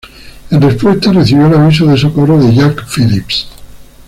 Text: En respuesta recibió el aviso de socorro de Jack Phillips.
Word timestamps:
En 0.49 0.59
respuesta 0.59 1.11
recibió 1.13 1.45
el 1.45 1.53
aviso 1.53 1.85
de 1.85 1.95
socorro 1.95 2.41
de 2.41 2.55
Jack 2.55 2.87
Phillips. 2.97 3.45